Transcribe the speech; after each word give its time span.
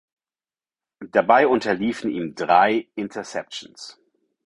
Dabei 1.11 1.47
unterliefen 1.47 2.09
ihm 2.09 2.33
drei 2.33 2.87
Interceptions. 2.95 3.99